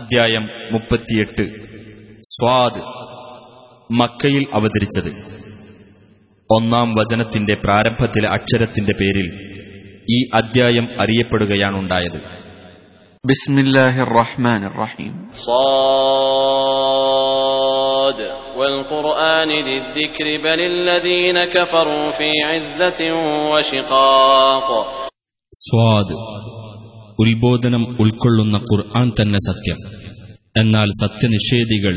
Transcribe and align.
അദ്ധ്യായം 0.00 0.48
മുപ്പത്തിയെട്ട്. 0.72 1.42
സ്വാദ് 2.22 2.80
മക്കയിൽ 3.92 4.46
അവതരിച്ചത്. 4.54 5.36
ഒന്നാം 6.50 6.94
വചനത്തിന്റെ 6.94 7.54
പ്രാരംഭത്തിലെ 7.54 8.28
അക്ഷരത്തിന്റെ 8.28 8.92
പേരിൽ 8.92 9.56
ഈ 10.10 10.28
അദ്ധ്യായം 10.34 10.88
അറിയപ്പെടുകയാണുണ്ടായത്. 11.00 12.36
സ്വാദ് 25.52 26.55
ഉത്ബോധനം 27.21 27.83
ഉൾക്കൊള്ളുന്ന 28.01 28.57
ഖുർആൻ 28.69 29.07
തന്നെ 29.17 29.39
സത്യം 29.47 29.79
എന്നാൽ 30.55 30.89
സത്യനിഷേധികൾ 31.01 31.95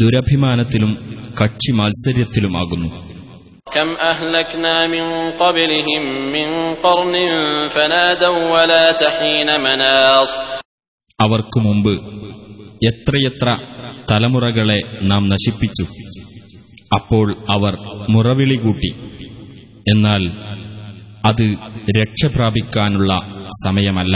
ദുരഭിമാനത്തിലും 0.00 0.92
കക്ഷി 1.40 1.72
മാത്സര്യത്തിലുമാകുന്നു 1.80 2.90
كم 3.74 3.90
أهلكنا 4.04 4.76
من 4.88 5.04
قبلهم 5.36 6.02
من 6.28 6.48
قرن 6.76 7.14
فنادوا 7.68 8.38
ولا 8.54 8.84
تحين 8.94 9.48
مناص 9.60 10.30
അവർക്കു 11.18 11.58
മുമ്പ് 11.60 11.92
എത്രയെത്ര 12.82 13.48
തലമുറകളെ 14.10 14.78
നാം 15.10 15.22
നശിപ്പിച്ചു 15.28 15.84
അപ്പോൾ 16.96 17.26
അവർ 17.50 17.74
മുറവിളി 18.08 18.56
കൂട്ടി 18.58 18.90
എന്നാൽ 19.92 20.22
അത് 21.24 21.44
രക്ഷപ്രാപിക്കാനുള്ള 21.98 23.12
സമയമല്ല 23.60 24.14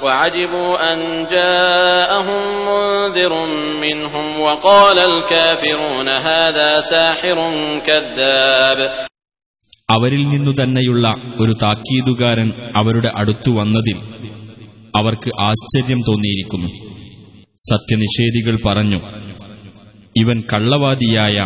وعجبوا 0.00 0.72
أن 0.90 0.98
جاءهم 1.30 2.42
منذر 2.66 3.32
منهم 3.76 4.26
وقال 4.40 4.98
الكافرون 5.08 6.08
هذا 6.26 6.70
ساحر 6.86 7.38
كذاب 7.80 8.78
അവരിൽ 9.88 10.22
നിന്നു 10.32 10.52
തന്നെയുള്ള 10.54 11.04
ഒരു 11.42 11.52
താക്കീതുകാരൻ 11.62 12.48
അവരുടെ 12.78 13.10
അടുത്തു 13.20 13.50
വന്നതിൽ 13.58 13.96
അവർക്ക് 14.94 15.30
ആശ്ചര്യം 15.46 16.00
തോന്നിയിരിക്കുന്നു 16.08 16.68
സത്യനിഷേധികൾ 17.68 18.54
പറഞ്ഞു 18.66 19.00
ഇവൻ 20.16 20.38
കള്ളവാദിയായ 20.50 21.36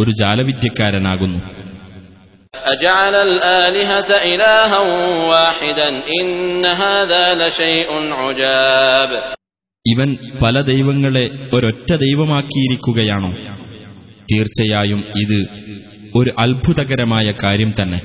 ഒരു 0.00 0.12
ജാലവിദ്യക്കാരനാകുന്നു 0.20 1.40
أجعل 2.66 3.14
الآلهة 3.28 4.10
إلها 4.24 4.78
واحدا 5.24 5.88
إن 6.20 6.30
هذا 6.82 7.24
لشيء 7.34 7.88
عجاب 8.14 9.10
ഇവൻ 9.84 10.08
പല 10.42 10.56
ദൈവങ്ങളെ 10.70 11.24
ഒരൊറ്റ 11.54 11.90
ദൈവമാക്കിയിരിക്കുകയാണോ 12.04 13.30
തീർച്ചയായും 14.28 15.00
ഇത് 15.22 15.38
ഒരു 16.14 16.30
അത്ഭുതകരമായ 16.44 17.26
കാര്യം 17.44 17.72
തന്നെ 17.80 18.00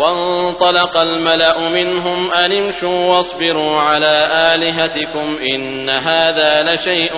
وانطلق 0.00 0.94
الملأ 0.98 1.56
منهم 1.70 2.20
أن 2.34 2.50
امشوا 2.54 2.98
واصبروا 3.10 3.74
على 3.80 4.14
آلهتكم 4.52 5.26
إن 5.52 5.64
هذا 6.08 6.50
لشيء 6.68 7.14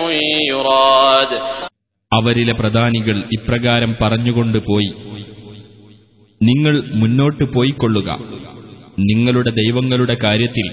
يراد 0.51 1.31
അവരിലെ 2.13 2.55
പ്രധാനികൾ 2.61 3.17
ഇപ്രകാരം 3.37 3.91
പറഞ്ഞുകൊണ്ട് 4.03 4.59
പോയി 4.69 4.91
നിങ്ങൾ 6.43 6.75
മുന്നോട്ട് 7.01 7.45
പോയിക്കൊള്ളുക 7.55 8.11
നിങ്ങളുടെ 9.03 9.51
ദൈവങ്ങളുടെ 9.59 10.15
കാര്യത്തിൽ 10.25 10.67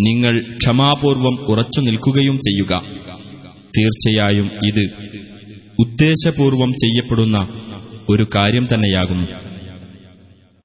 നിങ്ങൾ 0.00 0.34
ക്ഷമാപൂർവം 0.58 1.36
ഉറച്ചു 1.52 1.80
നിൽക്കുകയും 1.80 2.36
ചെയ്യുക 2.46 2.72
തീർച്ചയായും 3.76 4.48
ഇത് 4.68 4.84
ഉദ്ദേശപൂർവം 5.84 6.72
ചെയ്യപ്പെടുന്ന 6.82 7.38
ഒരു 8.08 8.26
കാര്യം 8.36 8.66
തന്നെയാകുന്നു 8.72 9.28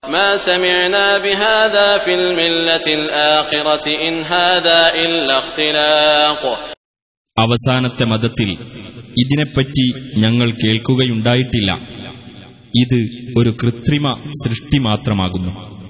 ما 0.03 0.29
سمعنا 0.47 1.07
بهذا 1.17 1.87
في 1.97 2.11
الملة 2.13 2.85
الآخرة 2.99 3.85
إن 4.01 4.15
هذا 4.27 4.79
إلا 5.03 5.35
اختلاق 5.37 6.41
അവസാനത്തെ 7.37 8.05
മതത്തിൽ 8.05 8.49
ഇതിനെപ്പറ്റി 9.17 9.85
ഞങ്ങൾ 10.17 10.47
കേൾക്കുകയുണ്ടായിട്ടില്ല 10.61 11.69
ഇത് 12.74 13.10
ഒരു 13.38 13.56
കൃത്രിമ 13.62 14.32
സൃഷ്ടി 14.44 14.78
മാത്രമാകുന്നു. 14.78 15.80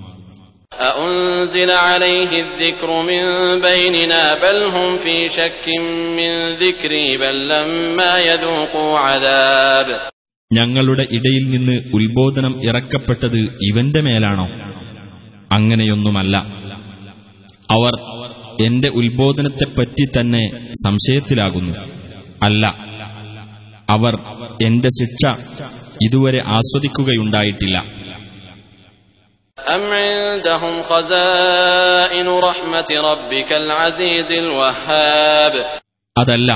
ഞങ്ങളുടെ 10.53 11.03
ഇടയിൽ 11.03 11.51
നിന്ന് 11.51 11.79
ഉത്ബോധനം 11.95 12.65
ഇറക്കപ്പെട്ടത് 12.65 13.59
ഇവന്റെ 13.63 14.01
മേലാണോ? 14.01 14.49
അങ്ങനെയൊന്നുമല്ല. 15.53 16.37
അവർ 17.71 17.93
എന്റെ 18.67 18.89
ഉത്ബോധനത്തെപ്പറ്റി 18.89 20.21
തന്നെ 20.21 20.75
സംശയത്തിലാകുന്നു. 20.75 21.79
അല്ല 22.43 22.67
അവർ 23.91 24.19
എന്റെ 24.63 24.89
ശിക്ഷ 24.89 25.39
ഇതുവരെ 26.03 26.39
ആസ്വദിക്കുകയുണ്ടായിട്ടില്ല. 26.47 27.85
അതല്ല 36.19 36.53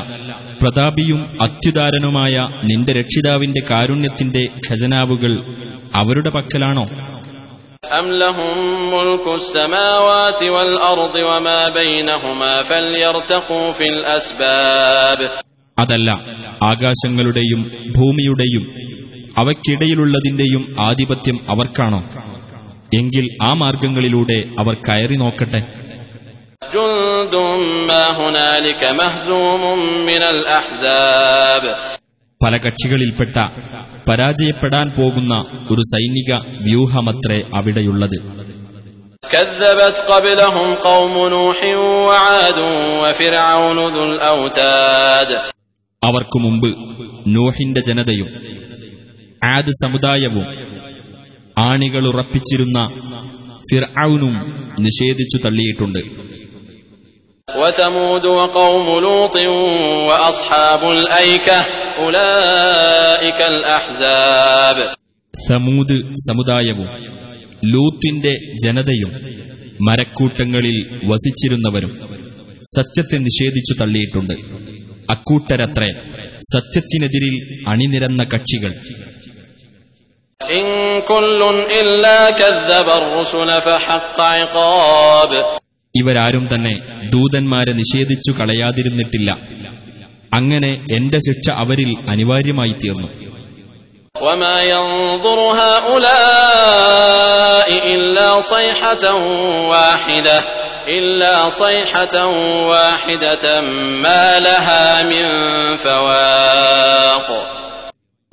പ്രതാപിയും 0.62 1.42
അത്യുദാരനുമായ 1.42 2.48
നിന്റെ 2.64 2.92
രക്ഷിതാവിന്റെ 2.92 3.62
കാരുണ്യത്തിന്റെ 3.70 4.44
ഖജനാവുകൾ 4.70 5.32
അവരുടെ 5.94 6.30
പക്കലാണോ? 6.30 6.86
أم 15.77 15.93
لهم 16.07 16.23
ملك 16.29 16.91
السماوات 16.91 17.11
والأرض 17.11 17.11
وما 17.11 17.11
بينهما 17.11 17.11
فليرتقوا 17.11 17.11
في 17.11 17.11
الأسباب 17.11 17.29
അതല്ല 17.37 17.39
ആകാശങ്ങളുടെയും 17.49 17.61
ഭൂമിയുടെയും 17.97 18.63
അവയ്ക്കിടയിലുള്ളതിന്റെയും 19.41 20.63
ആധിപത്യം 20.87 21.37
അവർക്കാണോ 21.51 22.01
എങ്കിൽ 22.91 23.25
ആ 23.41 23.51
മാർഗങ്ങളിലൂടെ 23.63 24.39
അവർ 24.61 24.75
കയറി 24.87 25.17
നോക്കട്ടെ 25.23 25.61
جند 26.73 27.35
ما 27.89 28.05
هنالك 28.19 28.81
مهزوم 28.99 29.61
من 30.09 30.23
الأحزاب 30.33 31.63
പല 32.41 32.53
കക്ഷികളിൽപ്പെട്ട 32.65 33.35
പരാജയപ്പെടാൻ 34.07 34.87
പോകുന്ന 34.97 35.33
ഒരു 35.71 35.83
സൈനിക 35.93 36.29
വ്യൂഹമത്രേ 36.65 37.39
അവിടെയുള്ളത് 37.57 38.17
كذبت 39.23 39.97
قبلهم 40.11 40.67
قوم 40.81 41.13
نوح 41.29 41.59
وعاد 42.05 42.57
وفرعون 43.01 43.79
ذو 43.95 44.03
الأوتاد 44.11 45.29
അവർക്കു 46.03 46.39
മുമ്പ് 46.39 46.69
നോഹിന്റെ 47.35 47.81
ജനതയും 47.87 48.29
ആദ് 49.49 49.73
സമുദായവും 49.81 50.45
ആണികളുറപ്പിച്ചിരുന്ന 51.63 52.79
ഫിർഔനും 53.69 54.35
നിഷേധിച്ചു 54.85 55.39
തള്ളിയിട്ടുണ്ട് 55.45 56.01
وثمود 57.47 58.25
وقوم 58.39 58.87
لوط 58.99 59.35
وأصحاب 60.09 60.81
الأيكة 60.95 61.59
أولئك 61.99 63.39
الأحزاب 63.53 64.77
സമൂത് 65.33 65.95
സമുദായവും 66.27 66.87
ലൂത്തിന്റെ 67.65 68.33
ജനതയും 68.65 69.11
മരക്കൂട്ടങ്ങളിൽ 69.87 70.77
വസിച്ചിരുന്നവരും 71.09 71.91
സത്യത്തെ 72.67 73.17
നിഷേധിച്ചു 73.27 73.73
തള്ളിയിട്ടുണ്ട് 73.79 74.35
അക്കൂട്ടരത്രേ 75.13 75.87
സത്യത്തിനെതിരിൽ 76.49 77.35
അണിനിരന്ന 77.71 78.21
കക്ഷികൾ 78.33 78.71
إن 80.41 80.65
كل 81.05 81.41
إلا 81.73 82.31
كذب 82.31 82.87
الرسل 82.99 83.61
فحق 83.61 84.19
عقاب 84.33 85.31
ഇവരാരും 85.95 86.47
തന്നെ 86.47 86.73
ദൂതന്മാരെ 87.13 87.73
നിഷേധിച്ചു 87.73 88.31
കളയാതിരുന്നിട്ടില്ല 88.33 89.31
അങ്ങനെ 90.33 90.71
എന്റെ 90.97 91.19
ശിക്ഷ 91.27 91.49
അവരിൽ 91.63 91.91
അനിവാര്യമായി 92.11 92.73
തീർന്നു 92.83 93.09
وما 94.15 94.57
ينظر 94.69 95.39
هؤلاء 95.61 97.67
إلا 97.89 98.29
صيحة 98.47 99.05
واحدة 99.73 100.37
إلا 100.89 101.33
صيحة 101.61 102.15
واحدة 102.67 103.45
ما 104.03 104.25
لها 104.39 104.83
من 105.05 105.25
فواق 105.77 107.27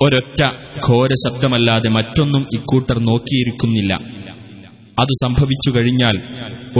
ഒരൊറ്റ 0.01 0.41
ഘോര 0.87 1.11
ശബ്ദമല്ലാതെ 1.23 1.89
മറ്റൊന്നും 1.95 2.43
ഇക്കൂട്ടർ 2.57 2.97
നോക്കിയിരിക്കുന്നില്ല 3.07 3.91
അത് 4.97 5.13
സംഭവിച്ചു 5.23 5.69
കഴിഞ്ഞാൽ 5.75 6.15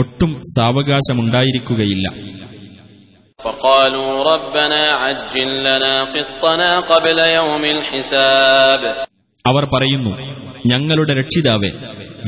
ഒട്ടും 0.01 0.31
സാവകാശമുണ്ടായിരിക്കുകയില്ല 0.55 2.07
وقالوا 3.39 4.09
ربنا 4.31 4.81
عجل 5.01 5.49
لنا 5.67 5.93
قطنا 6.13 6.69
قبل 6.91 7.17
يوم 7.37 7.63
الحساب 7.67 8.81
അവർ 9.45 9.63
പറയുന്നു 9.73 10.13
ഞങ്ങളുടെ 10.71 11.13
രക്ഷിതാവെ 11.19 11.69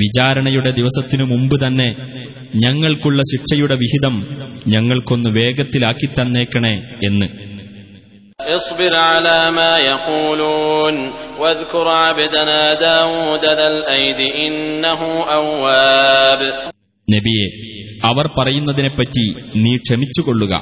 വിചാരണയുടെ 0.01 0.71
ദിവസത്തിനു 0.77 1.25
മുമ്പ് 1.31 1.56
തന്നെ 1.63 1.88
ഞങ്ങൾക്കുള്ള 2.63 3.19
ശിക്ഷയുടെ 3.31 3.75
വിഹിതം 3.75 4.16
ഞങ്ങൾക്കൊന്ന് 4.74 5.30
വേഗത്തിലാക്കി 5.39 6.10
തന്നേക്കണേ 6.18 6.75
എന്ന് 7.10 7.30
اصبر 8.50 8.92
على 9.06 9.39
ما 9.51 9.74
يقولون 9.86 10.95
واذكر 11.39 11.86
عبدنا 12.00 12.60
داود 12.81 13.44
ذا 13.51 13.68
الأيد 13.69 14.19
إنه 14.39 15.00
أواب 15.33 16.42
നബിയെ 17.07 17.48
അവർ 18.10 18.25
പറയുന്നതിനെപ്പറ്റി 18.38 19.25
നീ 19.63 19.74
ക്ഷമിച്ചുകൊള്ളുക 19.77 20.54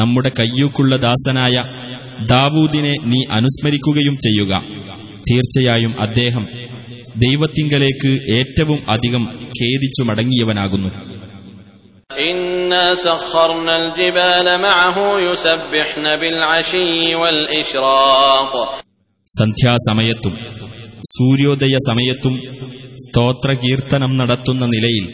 നമ്മുടെ 0.00 0.30
കയ്യൂക്കുള്ള 0.38 0.92
ദാസനായ 1.04 1.56
ദാവൂദിനെ 2.30 2.94
നീ 3.10 3.20
അനുസ്മരിക്കുകയും 3.30 4.16
ചെയ്യുക 4.24 4.52
തീർച്ചയായും 5.28 5.92
അദ്ദേഹം 6.06 6.44
ദൈവത്തിങ്കലേക്ക് 7.22 8.12
ഏറ്റവും 8.36 8.78
അധികം 8.94 9.24
ഖേദിച്ചു 9.58 10.02
മടങ്ങിയവനാകുന്നു 10.08 10.90
إنا 12.24 12.86
سخرنا 12.96 13.74
الجبال 13.76 14.46
معه 14.60 14.96
يسبحن 15.22 16.04
بالعشي 16.20 16.90
والإشراق 17.14 18.52
സന്ധ്യാസമയത്തും 19.28 20.34
സൂര്യോദയ 21.14 21.74
സമയത്തും 21.88 22.34
സ്തോത്രകീർത്തനം 23.04 24.12
നടത്തുന്ന 24.16 24.64
നിലയിൽ 24.66 25.04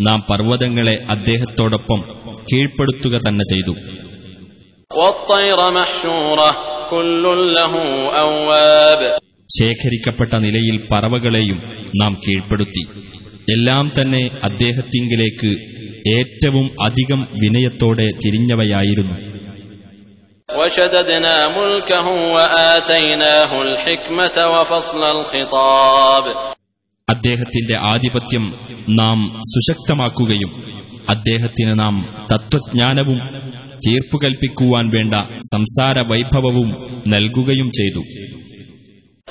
നാം 0.00 0.18
പർവ്വതങ്ങളെ 0.30 0.96
അദ്ദേഹത്തോടൊപ്പം 1.14 2.00
കീഴ്പ്പെടുത്തുക 2.48 3.14
തന്നെ 3.18 3.44
ചെയ്തു 3.52 3.74
ശേഖരിക്കപ്പെട്ട 9.59 10.35
നിലയിൽ 10.37 10.87
പറവകളെയും 10.91 11.89
നാം 12.01 12.19
കീഴ്പ്പെടുത്തി. 12.27 12.87
എല്ലാം 13.51 13.91
തന്നെ 14.01 14.29
അദ്ദേഹത്തിങ്കിലേക്ക് 14.43 15.51
ഏറ്റവും 16.17 16.83
അധികം 16.85 17.27
വിനയത്തോടെ 17.43 18.11
തിരിഞ്ഞവയായിരുന്നു. 18.25 19.31
അദ്ദേഹത്തിന്റെ 27.09 27.77
ആധിപത്യം 27.77 28.53
നാം 28.89 29.41
സുശക്തമാക്കുകയും 29.43 30.71
അദ്ദേഹത്തിന് 31.09 31.79
നാം 31.79 32.25
തത്വജ്ഞാനവും 32.33 33.19
തീർപ്പുകൽപ്പിക്കുവാൻ 33.87 34.89
വേണ്ട 34.89 35.13
സംസാര 35.53 35.99
വൈഭവവും 35.99 37.01
നൽകുകയും 37.07 37.71
ചെയ്തു. 37.71 37.99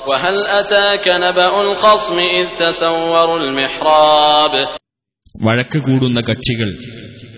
وهل 0.00 0.36
أتاك 0.60 1.04
نبأ 1.24 1.54
الخصم 1.60 2.18
إذ 2.38 2.46
تسوروا 2.56 3.38
المحراب 3.38 4.54
വഴക്ക് 5.46 5.78
കൂടുന്ന 5.86 6.18
കക്ഷികൾ 6.28 6.68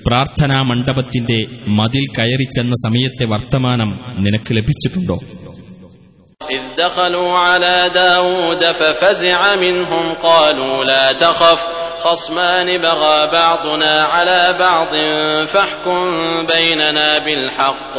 പ്രാർത്ഥനാ 0.06 0.58
മണ്ഡപത്തിന്റെ 0.68 1.38
മതിൽ 1.78 2.04
കയറിച്ചെന്ന 2.16 2.74
സമയത്തെ 2.84 3.24
വർത്തമാനം 3.32 3.90
നിനക്ക് 4.24 4.50
ലഭിച്ചിട്ടുണ്ടോ 4.58 5.16
إذ 6.56 6.64
دخلوا 6.78 7.32
على 7.38 7.76
داود 7.94 8.62
ففزع 8.72 9.40
منهم 9.56 10.04
قالوا 10.26 10.84
لا 10.84 11.12
تخف 11.14 11.60
خصمان 11.98 12.68
بغى 12.78 13.18
بعضنا 13.32 13.94
على 14.04 14.40
بعض 14.60 14.92
فاحكم 15.46 15.98
بيننا 16.46 17.16
بالحق 17.24 17.94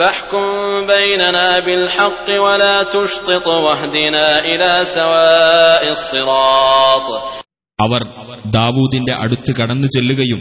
فاحكم 0.00 0.44
بيننا 0.88 1.58
بالحق 1.60 2.26
ولا 2.38 2.76
تشطط 2.84 3.46
واهدنا 3.58 4.26
إلى 4.44 4.70
سواء 4.90 5.82
الصراط 5.90 7.06
അവർ 7.78 8.02
ദാവൂദിന്റെ 8.54 9.14
അടുത്ത് 9.22 9.50
കടന്നു 9.52 9.88
ചെല്ലുകയും 9.94 10.40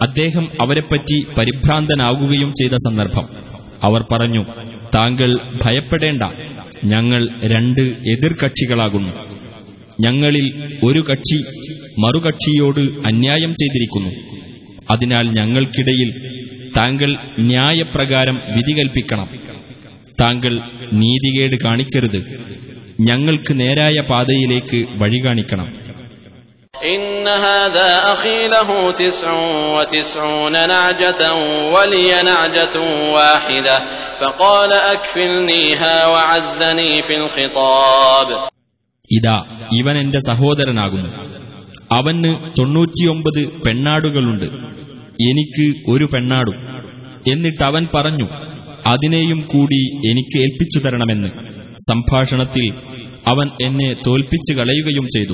അദ്ദേഹം 0.00 0.44
അവരെപ്പറ്റി 0.62 1.18
പരിഭ്രാന്തനാകുകയും 1.36 2.50
ചെയ്ത 2.60 2.74
സന്ദർഭം 2.86 3.26
അവർ 3.82 4.02
പറഞ്ഞു 4.12 4.42
താങ്കൾ 4.96 5.30
ഭയപ്പെടേണ്ട 5.62 6.22
ഞങ്ങൾ 6.92 7.20
രണ്ട് 7.52 7.82
എതിർകക്ഷികളാകുന്നു 8.14 9.12
ഞങ്ങളിൽ 10.04 10.46
ഒരു 10.84 11.00
കക്ഷി 11.10 11.38
മറുകക്ഷിയോട് 12.04 12.82
അന്യായം 13.10 13.52
ചെയ്തിരിക്കുന്നു 13.60 14.12
അതിനാൽ 14.90 15.26
ഞങ്ങൾക്കിടയിൽ 15.38 16.10
താങ്കൾ 16.76 17.10
ന്യായപ്രകാരം 17.50 18.36
വിധി 18.54 18.72
കൽപ്പിക്കണം 18.78 19.28
താങ്കൾ 20.20 20.52
നീതികേട് 21.00 21.56
കാണിക്കരുത് 21.64 22.20
ഞങ്ങൾക്ക് 23.08 23.52
നേരായ 23.62 23.96
പാതയിലേക്ക് 24.12 24.80
വഴി 25.02 25.20
കാണിക്കണം 25.26 25.68
إن 26.74 27.04
هذا 27.48 27.88
أخي 28.14 28.38
له 28.48 28.68
تسع 28.94 29.30
وتسعون 29.76 30.54
نعجة 30.66 31.22
ولي 31.74 32.10
نعجة 32.24 32.74
واحدة 33.16 33.76
فقال 34.20 34.70
أكفلنيها 34.94 35.94
وعزني 36.06 36.92
في 37.02 37.14
الخطاب 37.16 38.28
ഇതാ 39.10 39.36
ഇവൻ 39.72 39.94
എന്റെ 39.98 40.20
സഹോദരനാകുന്നു 40.28 41.10
അവന് 41.90 42.30
തൊണ്ണൂറ്റിയൊമ്പത് 42.58 43.40
പെണ്ണാടുകളുണ്ട് 43.64 44.46
എനിക്ക് 45.29 45.89
ഒരു 45.89 46.05
പെണ്ണാടും. 46.05 46.55
എന്നിട്ട് 47.31 47.63
അവൻ 47.63 47.87
പറഞ്ഞു 47.95 48.27
അതിനെയും 48.87 49.41
കൂടി 49.41 50.09
എനിക്ക് 50.11 50.41
ഏൽപ്പിച്ചു 50.41 50.79
തരണമെന്ന് 50.79 51.27
സംഭാഷണത്തിൽ 51.77 52.73
അവൻ 53.27 53.47
എന്നെ 53.65 53.95
തോൽപ്പിച്ചു 54.07 54.53
കളയുകയും 54.53 55.05
ചെയ്തു. 55.05 55.33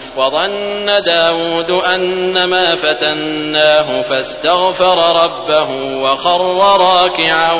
وظن 0.16 0.86
داود 1.06 1.70
أنما 1.86 2.74
فتناه 2.76 3.88
فاستغفر 4.02 4.98
ربه 5.16 5.68
وخر 6.04 6.40
راكعا 6.80 7.52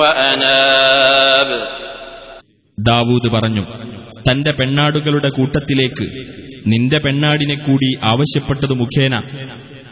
وأناب 0.00 1.50
ദാവൂദ് 2.78 3.28
പറഞ്ഞു 3.32 3.64
തന്റെ 4.26 4.52
പെണ്ണാടുകളുടെ 4.58 5.30
കൂട്ടത്തിലേക്ക് 5.36 6.06
നിന്റെ 6.66 6.98
പെണ്ണാടിനെ 7.04 7.56
കൂടി 7.58 7.90
ആവശ്യപ്പെട്ടതു 8.10 8.74
മുഖേന 8.80 9.14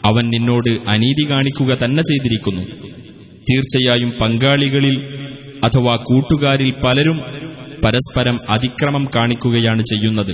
അവൻ 0.09 0.25
നിന്നോട് 0.35 0.71
അനീതി 0.93 1.25
കാണിക്കുക 1.31 1.71
തന്നെ 1.83 2.03
ചെയ്തിരിക്കുന്നു 2.11 2.65
തീർച്ചയായും 3.47 4.11
പങ്കാളികളിൽ 4.21 4.97
അഥവാ 5.67 5.95
കൂട്ടുകാരിൽ 6.09 6.71
പലരും 6.83 7.19
പരസ്പരം 7.85 8.37
അതിക്രമം 8.55 9.05
കാണിക്കുകയാണ് 9.17 9.83
ചെയ്യുന്നത് 9.91 10.33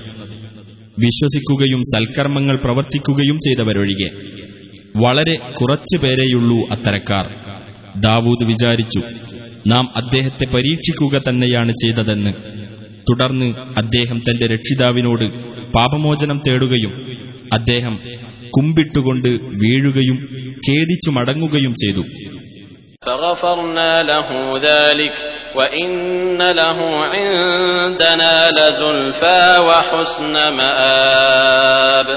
വിശ്വസിക്കുകയും 0.99 1.81
സൽക്കർമ്മങ്ങൾ 1.93 2.57
പ്രവർത്തിക്കുകയും 2.57 3.39
ചെയ്തവരൊഴികെ 3.39 4.09
വളരെ 4.99 5.37
കുറച്ചു 5.53 5.97
പേരെയുള്ളൂ 5.99 6.59
അത്തരക്കാർ 6.73 7.27
ദാവൂദ് 8.01 8.45
വിചാരിച്ചു 8.45 9.01
നാം 9.67 9.85
അദ്ദേഹത്തെ 9.97 10.47
പരീക്ഷിക്കുക 10.55 11.21
തന്നെയാണ് 11.29 11.73
ചെയ്തതെന്ന് 11.83 12.33
തുടർന്ന് 13.11 13.49
അദ്ദേഹം 13.79 14.19
തന്റെ 14.21 14.47
രക്ഷിതാവിനോട് 14.47 15.27
പാപമോചനം 15.77 16.39
തേടുകയും 16.49 16.93
അദ്ദേഹം 17.53 17.95
കുമ്പിട്ടുകൊണ്ട് 18.57 19.31
വീഴുകയും 19.63 20.19
ഖേദിച്ചു 20.69 21.11
മടങ്ങുകയും 21.11 21.75
ചെയ്തു 21.85 22.05
فغفرنا 23.03 23.91
له 24.03 24.29
ذلك 24.61 25.17
وإن 25.55 25.91
له 26.53 26.79
عندنا 27.07 28.35
لزلفى 28.51 29.41
وحسن 29.69 30.35
مآب 30.59 32.09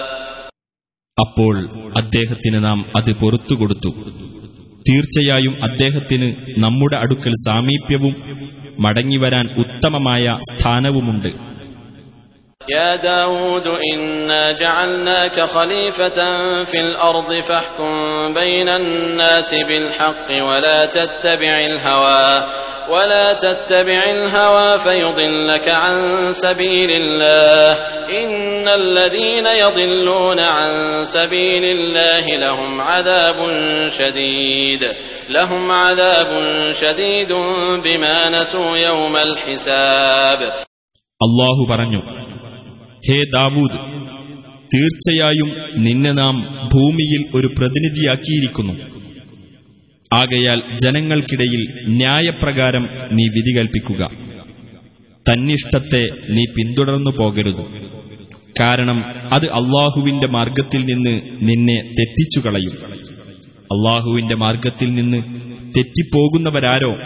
അപ്പോൾ 1.17 1.55
അദ്ദേഹത്തിന് 1.99 2.59
നാം 2.65 2.79
അത് 2.95 3.11
പൊറത്തുകൊടുത്തു 3.21 3.91
തീർച്ചയായും 4.85 5.53
അദ്ദേഹത്തിന് 5.61 6.27
നമ്മുടെ 6.57 6.97
അടുക്കൽ 7.03 7.33
സാമീപ്യവും 7.45 8.15
മടങ്ങിവരാൻ 8.85 9.45
ഉത്തമമായ 9.63 10.25
സ്ഥാനവുമുണ്ട് 10.51 11.29
يا 12.67 12.91
داود 13.03 13.65
إنا 13.87 14.51
جعلناك 14.53 15.37
خليفة 15.47 16.17
في 16.63 16.77
الأرض 16.79 17.41
فاحكم 17.41 17.91
بين 18.33 18.69
الناس 18.71 19.49
بالحق 19.69 20.29
ولا 20.41 20.79
تتبع 20.87 21.53
الهوى 21.61 22.25
ولا 22.89 23.33
تتبع 23.35 24.01
الهوى 24.09 24.79
فيضلك 24.79 25.69
عن 25.69 25.97
سبيل 26.31 26.89
الله 26.91 27.71
إن 28.21 28.67
الذين 28.71 29.47
يضلون 29.63 30.39
عن 30.39 30.71
سبيل 31.05 31.63
الله 31.65 32.25
لهم 32.45 32.81
عذاب 32.81 33.39
شديد 33.89 34.81
لهم 35.29 35.71
عذاب 35.73 36.31
شديد 36.73 37.31
بما 37.85 38.29
نسوا 38.29 38.77
يوم 38.79 39.15
الحساب 39.17 40.39
അള്ളാഹു 41.21 41.61
പറഞ്ഞു 41.69 42.01
ഹേ 43.07 43.17
ദാവൂദ് 43.35 43.77
തീർച്ചയായും 44.73 45.49
നിന്നെ 45.85 46.11
നാം 46.11 46.35
ഭൂമിയിൽ 46.73 47.21
ഒരു 47.37 47.47
പ്രതിനിധിയാക്കിയിരിക്കുന്നു 47.57 48.73
ആകയാൽ 50.14 50.62
ജനങ്ങൾക്കിടയിൽ 50.84 51.72
ന്യായപ്രകാരം 51.88 52.88
നീ 53.12 53.28
വിധി 53.28 53.58
കൽപ്പിക്കുക. 53.58 54.10
തന്നിഷ്ടത്തെ 55.28 56.08
നീ 56.30 56.44
പിന്തുടർന്നു 56.56 57.10
പോകരുത്. 57.18 57.92
കാരണം 58.60 59.04
അത് 59.34 59.44
അള്ളാഹുവിന്റെ 59.44 60.26
മാർഗത്തിൽ 60.26 60.84
നിന്ന് 60.84 61.20
നിന്നെ 61.42 61.82
തെറ്റിച്ചു 61.82 62.40
കളയും 62.40 62.92
അള്ളാഹുവിന്റെ 63.72 64.34
മാർഗത്തിൽ 64.34 64.92
നിന്ന് 64.92 65.22
തെറ്റിപ്പോകുന്നവരാരോ 65.76 66.96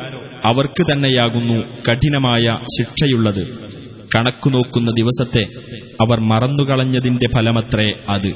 അവർക്ക് 0.44 0.82
തന്നെയാകുന്നു 0.82 1.82
കഠിനമായ 1.88 2.58
ശിക്ഷയുള്ളത്. 2.78 3.58
കണക്കുനോക്കുന്ന 4.16 4.90
ദിവസത്തെ 4.90 5.46
അവർ 6.00 6.20
മറന്നുകളഞ്ഞതിന്റെ 6.20 7.26
ഫലമത്രേ 7.36 7.92
അത്. 8.08 8.34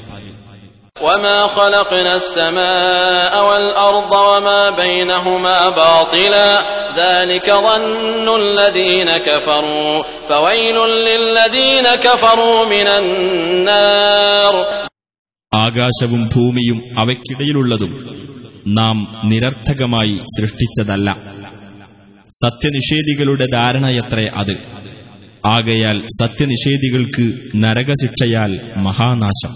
وما 1.00 1.46
خلقنا 1.48 2.16
السماء 2.16 3.32
والأرض 3.44 4.12
وما 4.24 4.70
بينهما 4.72 5.58
باطلا 5.72 6.48
ذلك 6.96 7.46
ظن 7.58 8.26
الذين 8.36 9.08
كفروا 9.18 9.92
فويل 10.26 10.76
للذين 11.00 11.86
كفروا 11.98 12.64
من 12.66 12.86
النار 12.98 14.54
ആകാശവും 15.52 16.22
ഭൂമിയും 16.34 16.78
അവയ്ക്കിടയിലുള്ളതും 17.02 17.92
നാം 18.78 18.96
നിരർത്ഥകമായി 19.30 20.16
സൃഷ്ടിച്ചതല്ല 20.36 21.08
സത്യനിഷേധികളുടെ 22.32 23.46
ധാരണയത്രേ 23.52 24.26
അത് 24.40 24.54
ആകയാൽ 25.48 25.98
സത്യനിഷേധികൾക്ക് 26.20 27.26
നരകശിക്ഷയാൽ 27.64 28.52
മഹാനാശം 28.86 29.52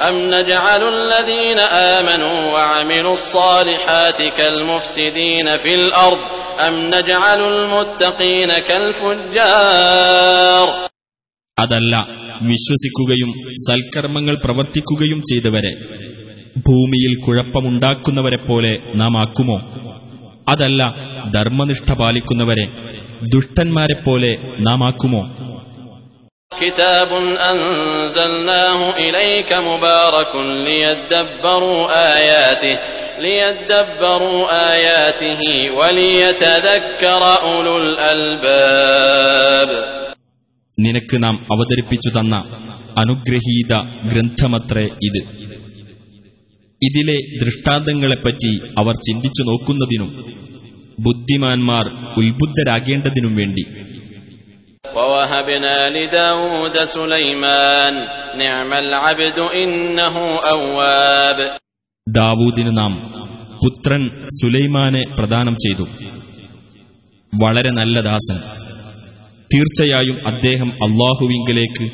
أم 0.00 0.16
نجعل 0.28 0.82
الذين 0.90 1.58
آمنوا 1.96 2.52
وعملوا 2.54 3.14
الصالحات 3.14 4.18
كالمفسدين 4.38 5.56
في 5.56 5.74
الأرض 5.76 6.18
أم 6.60 6.88
نجعل 6.88 7.40
المتقين 7.52 8.50
كالفجار 8.60 10.66
അതല്ല 11.56 11.94
വിശ്വസിക്കുകയും 12.50 13.30
സൽക്കർമ്മങ്ങൾ 13.66 14.34
പ്രവർത്തിക്കുകയും 14.42 15.20
ചെയ്തവരെ 15.30 15.72
ഭൂമിയിൽ 16.66 17.12
കുഴപ്പമുണ്ടാക്കുന്നവരെ 17.24 18.38
പോലെ 18.42 18.72
നാം 18.94 19.22
ആക്കുമോ 19.22 19.56
അതല്ല 20.50 20.82
ധർമ്മനിഷ്ഠ 21.36 21.92
പാലിക്കുന്നവരെ 22.00 22.66
ദുഷ്ടന്മാരെപ്പോലെ 23.32 24.30
നാം 24.66 24.80
ആക്കുമോ 24.88 25.22
كتاب 26.60 27.10
أنزلناه 27.50 28.80
إليك 28.98 29.50
مبارك 29.62 30.32
ليدبروا 30.68 31.80
آياته 32.16 32.76
ليدبروا 33.20 34.40
آياته 34.72 35.40
وليتذكر 35.78 37.22
أولو 37.44 37.74
الألباب 37.84 39.70
നിനക്ക് 40.76 41.16
നാം 41.24 41.34
അവതരിപ്പിച്ചു 41.54 42.10
തന്ന 42.16 42.34
അനുഗ്രഹീത 43.02 43.72
ഗ്രന്ഥമത്രേ 44.10 44.86
ഇത് 45.06 45.20
ഇതിലെ 46.82 47.18
ദൃഷ്ടാന്തങ്ങളെപ്പറ്റി 47.42 48.50
അവർ 48.80 48.94
ചിന്തിച്ചു 49.06 49.42
നോക്കുന്നതിനും 49.50 50.10
ബുദ്ധിമാന്മാർ 51.06 51.86
ഉത്ബുദ്ധരാകേണ്ടതിനും 52.20 53.32
വേണ്ടി 53.40 53.64
ووهبنا 54.96 55.76
لداود 55.90 56.76
سليمان 56.88 57.94
نعم 58.36 58.70
العبد 58.76 59.38
إنه 59.56 60.14
أواب 60.46 61.38
ദാവൂദിന് 62.06 62.72
നാം 62.76 62.92
പുത്രൻ 63.60 64.02
സുലൈമാനെ 64.36 65.02
പ്രദാനം 65.16 65.54
ചെയ്തു 65.64 65.84
വളരെ 67.32 67.70
നല്ല 67.78 67.96
ദാസൻ 68.06 68.38
തീർച്ചയായും 69.50 70.16
അദ്ദേഹം 70.30 70.70
അള്ളാഹുവിങ്കലേക്ക് 70.86 71.84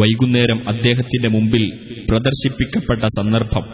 വൈകുന്നേരം 0.00 0.58
അദ്ദേഹത്തിന്റെ 0.72 1.28
മുമ്പിൽ 1.36 1.64
പ്രദർശിപ്പിക്കപ്പെട്ട 2.10 3.02
സന്ദർഭം 3.18 3.64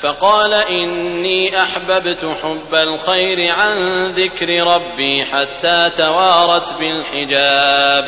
فقال 0.00 0.52
إني 0.76 1.40
أحببت 1.56 2.22
حب 2.40 2.72
الخير 2.86 3.38
عن 3.58 3.74
ذكر 4.14 4.48
ربي 4.72 5.14
حتى 5.24 5.78
توارت 5.96 6.68
بالحجاب 6.80 8.06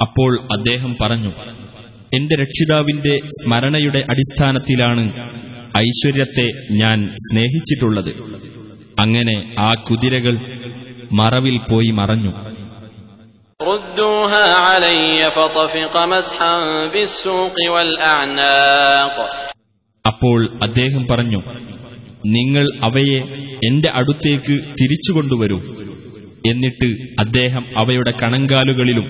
അപ്പോൾ 0.00 0.32
അദ്ദേഹം 0.56 0.92
പറഞ്ഞു 1.00 1.30
എന്റെ 2.12 2.34
രക്ഷിതാവിന്റെ 2.42 3.14
സ്മരണയുടെ 3.36 4.00
അടിസ്ഥാനത്തിലാണ് 4.12 5.04
ഐശ്വര്യത്തെ 5.80 6.46
ഞാൻ 6.80 6.98
സ്നേഹിച്ചിട്ടുള്ളത് 7.24 8.12
അങ്ങനെ 8.98 9.36
ആ 9.60 9.70
കുതിരകൾ 9.86 10.34
മറവിൽ 11.18 11.56
പോയി 11.70 11.90
മറഞ്ഞു 12.00 12.32
ردوها 13.60 14.46
علي 14.66 15.02
فطفق 15.30 15.94
مسحا 16.06 16.54
بالسوق 16.92 17.56
والأعناق 17.74 19.14
അപ്പോൾ 20.04 20.38
അദ്ദേഹം 20.62 21.02
പറഞ്ഞു 21.06 21.40
നിങ്ങൾ 22.28 22.64
അവയെ 22.82 23.20
എന്റെ 23.66 23.88
അടുത്തേക്ക് 23.98 24.56
തിരിച്ചുകൊണ്ടുവരൂ 24.78 25.58
എന്നിട്ട് 26.48 26.88
അദ്ദേഹം 27.18 27.64
അവയുടെ 27.76 28.12
കണങ്കാലുകളിലും 28.22 29.06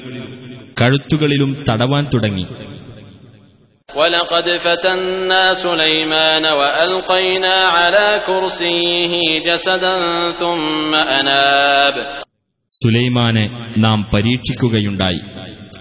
കഴുത്തുകളിലും 0.77 1.51
തടവാൻ 1.69 2.05
തുടങ്ങി 2.13 2.47
ولقد 3.91 4.47
فتنا 4.59 5.45
سليمان 5.57 6.45
وألقينا 6.53 7.57
على 7.69 8.07
كرسيه 8.27 9.13
جسدا 9.43 9.95
ثم 10.33 10.93
أناب 11.13 11.95
സുലൈമാനെ 12.71 13.45
നാം 13.79 13.99
പരീക്ഷിക്കുകയുണ്ടായി 14.13 15.21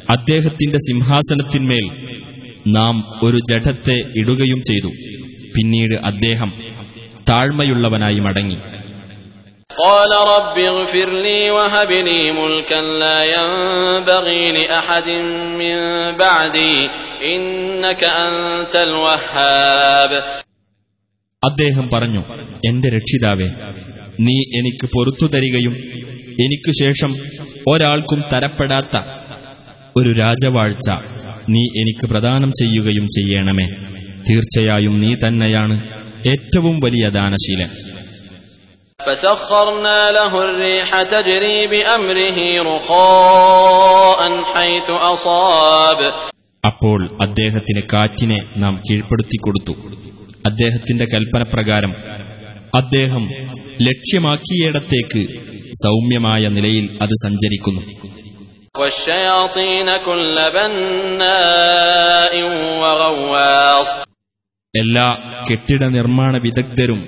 അദ്ദേഹത്തിന്റെ 0.09 0.79
സിംഹാസനത്തിന്മേൽ 0.85 1.85
നാം 2.75 2.95
ഒരു 3.25 3.39
ജഡത്തെ 3.49 3.97
ഇടുകയും 4.21 4.59
ചെയ്തു 4.69 4.91
പിന്നീട് 5.55 5.95
അദ്ദേഹം 6.09 6.49
താഴ്മയുള്ളവനായി 7.29 8.19
മടങ്ങി 8.19 8.57
قال 9.69 10.11
رب 10.27 10.57
اغفر 10.65 11.09
لي 11.21 11.51
وهب 11.51 11.91
لي 12.03 12.31
ملكا 12.33 12.81
لا 12.99 13.17
ينبغي 13.29 14.51
لأحد 14.51 15.07
من 15.53 15.77
بعدي 16.17 16.75
إنك 17.27 18.01
أنت 18.25 18.73
الوهاب 18.79 20.11
അദ്ദേഹം 21.43 21.85
പറഞ്ഞു 21.93 22.21
എന്റെ 22.69 22.89
രക്ഷിതാവേ 22.93 23.47
നീ 24.25 24.37
എനിക്ക് 24.59 24.85
പൊറത്തു 24.93 25.25
തരികയും 25.33 25.73
എനിക്കു 26.37 26.71
ശേഷം 26.79 27.11
ഒരാൾക്കും 27.71 28.21
തരപ്പെടാത്ത 28.31 28.93
ഒരു 29.95 30.11
രാജവാഴ്ച 30.21 30.87
നീ 31.53 31.63
എനിക്ക് 31.81 32.05
പ്രദാനം 32.11 32.51
ചെയ്യുകയും 32.61 33.05
ചെയ്യണമേ 33.17 33.67
തീർച്ചയായും 34.29 34.95
നീ 35.03 35.11
തന്നെയാണ് 35.23 35.75
ഏറ്റവും 36.31 36.75
വലിയ 36.85 37.05
ദാനശീലൻ 37.17 37.71
فسخرنا 38.99 40.11
له 40.11 40.33
الريح 40.39 40.89
تجري 41.05 41.67
بأمره 41.67 42.37
رخاء 42.69 44.19
حيث 44.53 44.87
أصاب 45.05 45.99
അപ്പോൾ 46.63 46.99
അദ്ദേഹത്തിന് 47.23 47.81
കാറ്റിനെ 47.91 48.37
നാം 48.57 48.73
കീഴ്പ്പെടുത്തി 48.85 49.37
കൊടുത്തു 49.39 49.73
അദ്ദേഹത്തിന്റെ 50.45 51.05
കൽപ്പന 51.13 51.43
പ്രകാരം 51.51 51.91
അദ്ദേഹം 52.73 53.23
ലക്ഷ്യമാക്കിയിടത്തേക്ക് 53.87 55.21
സൗമ്യമായ 55.83 56.43
നിലയിൽ 56.57 56.85
അത് 57.03 57.15
സഞ്ചരിക്കുന്നു 57.25 57.83
والشياطين 58.75 59.87
كل 60.07 60.35
بناء 60.57 62.33
وغواص 62.81 63.89
എല്ലാ 64.73 65.07
കെട്ടിട 65.47 65.81
നിർമ്മാണ 65.95 66.33
വിദഗ്ധരും 66.45 66.99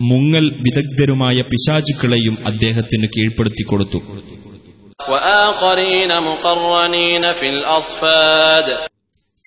മുങ്ങൽ 0.00 0.50
വിദഗ്ധരുമായ 0.50 1.40
പിശാചുക്കളെയും 1.40 2.36
അദ്ദേഹത്തിന് 2.46 3.06
കീഴ്പ്പെടുത്തി 3.06 3.62
കൊടുത്തു. 3.62 3.98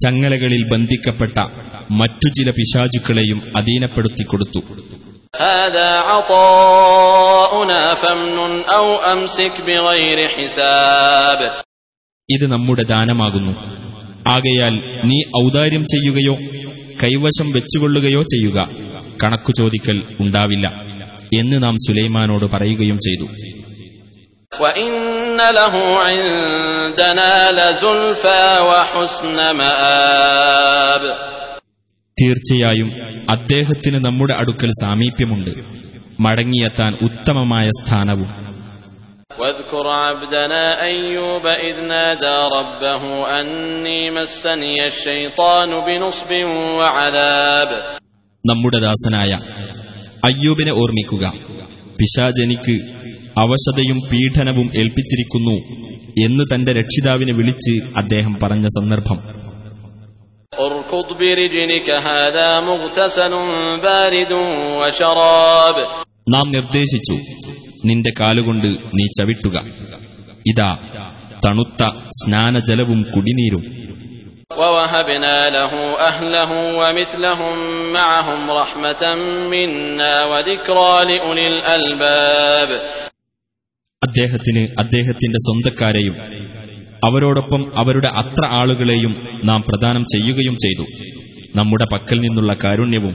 ചങ്ങലകളിൽ 0.03 0.69
ബന്ധിക്കപ്പെട്ട 0.69 1.37
മറ്റു 1.91 2.29
ചില 2.29 2.49
പിശാചുക്കളെയും 2.49 3.41
അധീനപ്പെടുത്തി 3.57 4.23
കൊടുത്തു. 4.23 4.59
ഇത് 12.29 12.47
നമ്മുടെ 12.47 12.83
ദാനമാകുന്നു. 12.83 13.83
ആകയാൽ 14.29 14.83
നീ 15.05 15.45
ഔദാര്യം 15.45 15.85
ചെയ്യുകയോ 15.85 16.35
കൈവശം 17.03 17.51
വെച്ചുകൊള്ളുകയോ 17.51 18.21
ചെയ്യുക. 18.21 18.82
കണക്കു 19.22 19.52
ചോദിക്കൽ 19.58 19.98
ഉണ്ടാവില്ല 20.24 20.66
എന്ന് 21.38 21.56
നാം 21.64 21.76
സുലൈമാനോട് 21.86 22.46
പറയുകയും 22.54 23.00
ചെയ്തു 23.08 23.28
وإن 24.52 24.90
له 25.54 25.74
عندنا 26.06 27.32
لزلفى 27.52 28.40
وحسن 28.70 29.38
مآب 29.58 31.02
തീർച്ചയായും 32.16 32.88
അദ്ദേഹത്തിന് 33.34 33.98
നമ്മുടെ 34.06 34.34
അടുക്കൽ 34.40 34.70
സാമീപ്യമുണ്ട് 34.80 35.52
മടങ്ങിയെത്താൻ 36.24 36.92
ഉത്തമമായ 37.06 37.66
സ്ഥാനവും 37.80 38.30
واذكر 39.38 39.86
عبدنا 40.04 40.62
أيوب 40.82 41.44
إذ 41.62 41.76
نادى 41.86 42.36
ربه 42.50 43.02
أني 43.32 44.00
مسني 44.12 44.78
الشيطان 44.86 45.70
بنصب 45.80 46.30
وعذاب 46.78 47.70
നമ്മുടെ 48.45 48.79
ദാസനായ 48.79 49.29
അയ്യൂബിനെ 50.25 50.71
ഓർമ്മിക്കുക. 50.71 51.27
പിശാജനിക്ക് 51.99 52.79
അവശതയും 53.39 53.99
പീഡനവും 54.11 54.71
ഏൽപ്പിച്ചിരിക്കുന്നു 54.75 55.55
എന്ന് 56.25 56.43
തന്റെ 56.53 56.73
രക്ഷിതാവിനെ 56.73 57.33
വിളിച്ച് 57.33 57.81
അദ്ദേഹം 57.97 58.37
പറഞ്ഞ 58.43 58.67
സന്ദർഭം. 58.67 59.17
നാം 66.29 66.51
നിർദ്ദേശിച്ചു 66.51 67.17
നിന്റെ 67.85 68.13
കാലുകൊണ്ട് 68.21 68.67
നീ 68.67 69.07
ചവിട്ടുക. 69.07 69.63
ഇതാ 70.47 70.77
തണുത്ത 71.45 71.87
സ്നാനജലവും 72.09 73.03
കുടിനീരും. 73.03 73.93
ووهبنا 74.60 75.38
له 75.50 75.72
أهله 76.02 76.50
ومثلهم 76.80 77.56
معهم 77.92 78.40
رحمة 78.52 79.02
منا 79.52 80.14
وذكرى 80.24 80.94
لأولي 81.06 81.46
الألباب 81.48 82.70
അദ്ദേഹത്തിന് 84.02 84.62
അദ്ദേഹത്തിന്റെ 84.82 85.38
സ്വന്തക്കാരെയും 85.44 86.16
അവരോടൊപ്പം 87.02 87.62
അവരുടെ 87.80 88.10
അത്ര 88.20 88.42
ആളുകളെയും 88.60 89.12
നാം 89.44 89.60
പ്രദാനം 89.68 90.02
ചെയ്യുകയും 90.14 90.56
ചെയ്തു 90.64 90.84
നമ്മുടെ 91.54 91.86
പക്കൽ 91.92 92.18
നിന്നുള്ള 92.20 92.52
കാരുണ്യവും 92.62 93.14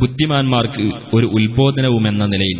ബുദ്ധിമാന്മാർക്ക് 0.00 0.84
ഒരു 1.16 1.26
ഉത്ബോധനവുമെന്ന 1.38 2.24
നിലയിൽ 2.34 2.58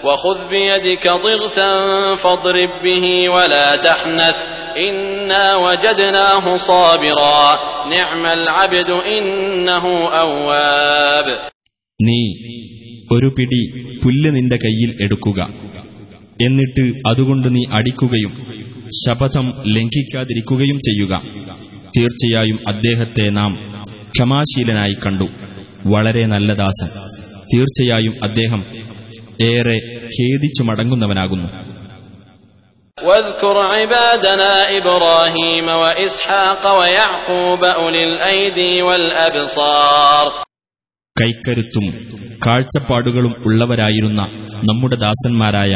وخذ 0.00 0.48
بيدك 0.48 1.04
ضغثا 1.08 1.70
فاضرب 2.16 2.72
به 2.84 3.04
ولا 3.30 3.76
تحنث 3.78 4.36
إنا 4.80 5.44
وجدناه 5.56 6.56
صابرا 6.58 7.40
نعم 7.88 8.24
العبد 8.28 8.90
إنه 9.08 9.84
أواب 10.14 11.26
നീ 12.00 12.20
ഒരു 13.10 13.28
പിടി 13.36 13.60
പുല്ല് 14.02 14.30
നിന്റെ 14.30 14.56
കയ്യിൽ 14.64 14.90
എടുക്കുക 15.04 15.38
എന്നിട്ട് 16.40 16.84
അതുകൊണ്ട് 17.10 17.48
നീ 17.54 17.62
അടിക്കുകയും 17.72 18.32
ശപഥം 18.98 19.46
ലംഘിക്കാതിരിക്കുകയും 19.74 20.78
ചെയ്യുക 20.88 21.12
തീർച്ചയായും 21.96 22.58
അദ്ദേഹത്തെ 22.72 23.26
നാം 23.38 23.52
ക്ഷമാശീലനായി 24.12 24.96
കണ്ടു 25.04 25.26
വളരെ 25.86 26.24
നല്ല 26.34 26.52
ദാസൻ 26.60 26.90
തീർച്ചയായും 27.50 28.14
അദ്ദേഹം 28.22 28.60
ഏറെ 29.46 29.76
ഖേദിച്ചു 30.14 30.62
മടങ്ങുന്നവനാകുന്നു 30.68 31.48
واذكر 32.98 33.56
عبادنا 33.72 34.52
إبراهيم 34.70 35.66
وإسحاق 35.74 36.62
ويعقوب 36.78 37.62
أولي 37.76 38.02
الأيدي 38.04 38.74
والأبصار 38.82 40.26
കൈക്കരുത്തും 41.16 41.86
കാഴ്ചപ്പാടുകളും 42.44 43.32
ഉള്ളവരായിരുന്ന 43.46 44.20
നമ്മുടെ 44.68 44.96
ദാസന്മാരായ 45.04 45.72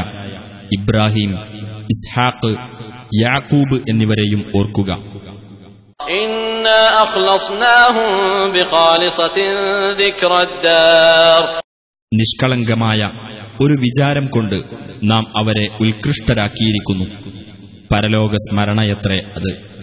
ഇബ്രാഹിം 0.76 1.30
ഇസ്ഹാഖ് 1.94 2.52
യാക്കൂബ് 3.22 3.76
എന്നിവരെയും 3.90 4.42
ഓർക്കുക 4.58 4.90
إنا 6.20 6.80
നിഷ്കളങ്കമായ 12.13 13.11
ഒരു 13.61 13.73
വിചാരം 13.73 14.27
കൊണ്ട് 14.27 14.61
നാം 15.03 15.37
അവരെ 15.37 15.67
ഉത്കൃഷ്ടരാക്കിയിരിക്കുന്നു. 15.81 17.05
പരലോക 17.93 18.31
സ്മരണയത്രേ 18.31 19.19
അത്. 19.35 19.75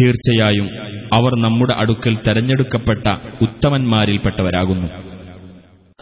തീർച്ചയായും 0.00 0.70
അവർ 1.12 1.42
നമ്മുടെ 1.42 1.74
അടുക്കൽ 1.74 2.16
തെരഞ്ഞെടുക്കപ്പെട്ട 2.26 3.06
ഉത്തമന്മാരിൽപ്പെട്ടവരാകുന്നു. 3.42 5.07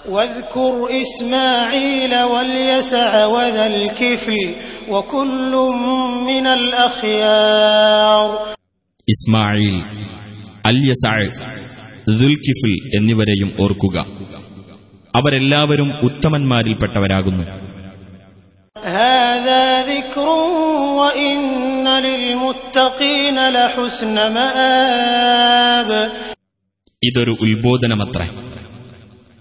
واذكر 0.05 0.73
إسماعيل 1.01 2.13
واليسع 2.23 3.25
وذا 3.27 3.67
الكفل 3.67 4.39
وكل 4.89 5.53
من 6.25 6.45
الأخيار 6.49 8.29
ഇസ്മായിൽ 9.07 9.75
അല്യസാഴ് 10.69 11.27
ദുൽകിഫിൽ 12.19 12.73
എന്നിവരെയും 12.95 13.49
ഓർക്കുക 13.63 13.97
അവരെല്ലാവരും 15.13 15.89
ഉത്തമന്മാരിൽപ്പെട്ടവരാകുന്നു 16.07 17.43
هذا 19.01 19.65
ذكر 19.83 20.27
وإن 20.99 21.39
للمتقين 22.05 23.37
لحسن 23.49 24.15
مآب 24.35 25.89
ഇതൊരു 27.01 27.33
ഉത്ബോധനമത്രേ 27.43 28.27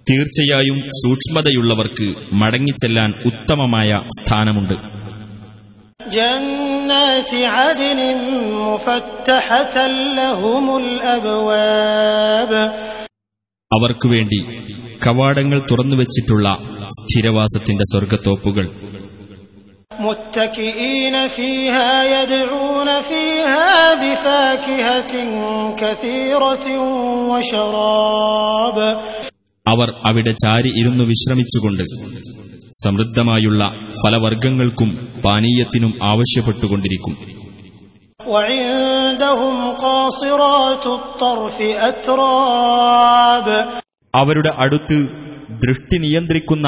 തീർച്ചയായും 0.06 0.78
സൂക്ഷ്മതയുള്ളവർക്ക് 1.00 2.08
മടങ്ങിച്ചെല്ലാൻ 2.40 3.10
ഉത്തമമായ 3.30 3.90
സ്ഥാനമുണ്ട് 4.18 4.76
جنات 6.14 7.32
عدن 7.56 8.00
مفتحة 8.62 9.76
لهم 10.18 10.66
الأبواب 10.82 12.52
അവർക്കു 13.70 14.06
വേണ്ടി 14.08 14.38
കവാടങ്ങൾ 15.04 15.58
തുറന്നുവച്ചിട്ടുള്ള 15.70 16.46
സ്ഥിരവാസത്തിന്റെ 16.96 17.84
സ്വർഗത്തോപ്പുകൾ 17.92 18.66
متكئين 20.00 21.16
فيها 21.28 21.90
يدعون 22.14 22.88
فيها 23.02 23.70
بفاكهة 23.94 25.14
كثيرة 25.74 26.66
وشراب 27.30 28.78
അവർ 29.66 29.88
അവിടെ 30.08 30.32
ചാരി 30.42 30.70
ഇരുന്നു 30.80 31.04
വിശ്രമിച്ചുകൊണ്ട് 31.10 31.82
സമൃദ്ധമായുള്ള 32.80 33.62
ഫലവർഗങ്ങൾക്കും 34.00 34.90
പാനീയത്തിനും 35.24 35.92
ആവശ്യപ്പെട്ടുകൊണ്ടിരിക്കും 36.12 37.14
وعندهم 38.26 39.54
قاصرات 39.80 40.84
الطرف 40.96 41.56
أتراب 41.90 43.46
അവരുടെ 44.14 44.50
അടുത്ത് 44.64 44.98
ദൃഷ്ടി 45.62 45.96
നിയന്ത്രിക്കുന്ന 46.04 46.66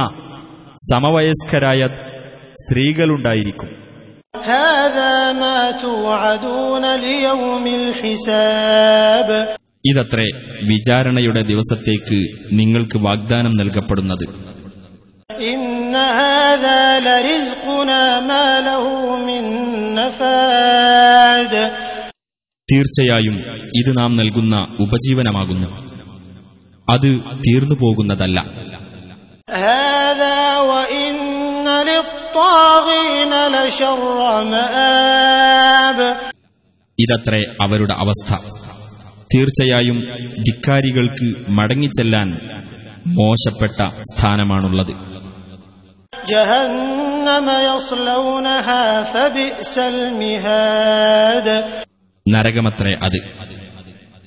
സമവയസ്കരായ 0.87 1.81
സ്ത്രീകളുണ്ടായിരിക്കും 2.63 3.71
هذا 4.53 5.13
ما 5.35 5.59
توعدون 5.83 6.85
ليوم 7.01 7.65
الحساب 7.79 9.29
ഇതത്രേ 9.88 10.28
വിചാരണയുടെ 10.64 11.42
ദിവസത്തേക്ക് 11.42 12.24
നിങ്ങൾക്ക് 12.52 12.98
വാഗ്ദാനം 12.98 13.58
നൽകപ്പെടുന്നത്. 13.58 14.58
തീർച്ചയായും 22.72 23.34
ഇത് 23.76 23.98
നാം 23.98 24.18
നൽകുന്ന 24.18 24.78
ഉപജീവനമാകുന്നു. 24.80 25.98
അത് 26.92 27.20
തീർന്നു 27.40 27.76
പോകുന്നതല്ല. 27.76 28.42
ഇതത്രേ 37.00 37.44
അവരുടെ 37.62 37.94
അവസ്ഥ. 37.94 38.34
തീർച്ചയായും 39.36 39.98
ധിക്കാരികൾക്ക് 40.42 41.34
മടങ്ങിച്ചെല്ലാൻ 41.50 42.28
മോശപ്പെട്ട 43.08 43.90
സ്ഥാനമാണുള്ളത്. 44.02 45.18
നരകമത്രേ 52.30 52.94
അത്. 53.04 53.22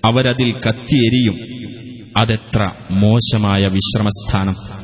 അവരതിൽ 0.04 0.52
കത്തിയെരിയും 0.52 1.34
അതെത്ര 2.16 2.72
മോശമായ 2.90 3.68
വിശ്രമസ്ഥാനം. 3.68 4.80